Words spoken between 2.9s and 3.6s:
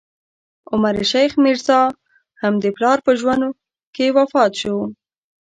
په ژوند